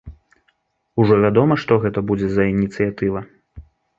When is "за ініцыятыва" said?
2.37-3.19